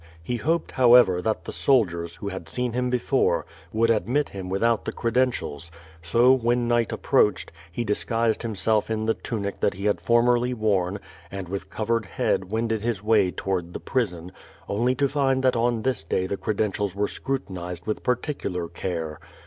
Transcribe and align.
He 0.23 0.37
hoped, 0.37 0.71
however, 0.71 1.21
that 1.21 1.45
the 1.45 1.51
soldiers, 1.53 2.15
who 2.15 2.29
had 2.29 2.49
seen 2.49 2.73
him 2.73 2.89
before, 2.89 3.45
would 3.71 3.91
admit 3.91 4.29
him 4.29 4.49
without 4.49 4.83
the 4.83 4.91
credentials; 4.91 5.69
so, 6.01 6.33
when 6.33 6.67
night 6.67 6.91
approached, 6.91 7.51
he 7.71 7.83
disguised 7.83 8.41
himself 8.41 8.89
in 8.89 9.05
the 9.05 9.13
tunic 9.13 9.59
that 9.59 9.75
he 9.75 9.85
had 9.85 10.01
formerly 10.01 10.55
worn. 10.55 10.95
452 11.29 11.29
QUO 11.29 11.29
VADI8. 11.29 11.37
and 11.41 11.49
with 11.49 11.69
covered 11.69 12.05
head 12.07 12.49
wended 12.51 12.81
his 12.81 13.03
way 13.03 13.29
toward 13.29 13.73
the 13.73 13.79
prison, 13.79 14.31
only 14.67 14.95
to 14.95 15.07
find 15.07 15.43
that 15.43 15.55
on 15.55 15.83
this 15.83 16.03
day 16.03 16.25
the 16.25 16.35
credentials 16.35 16.95
were 16.95 17.07
scrutinized 17.07 17.85
with 17.85 18.01
particular 18.01 18.67
care. 18.67 19.19